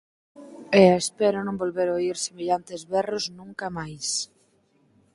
[0.79, 4.07] E espero non volver oír semellantes berros nunca máis.